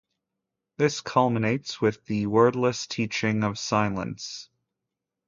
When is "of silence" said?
3.43-4.49